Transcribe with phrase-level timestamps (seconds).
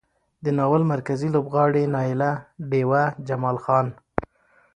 [0.43, 2.31] د ناول مرکزي لوبغاړي نايله،
[2.69, 3.87] ډېوه، جمال خان،